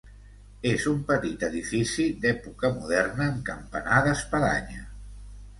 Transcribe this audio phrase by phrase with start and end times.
[0.69, 4.83] És un petit edifici d'època moderna amb campanar d'espadanya.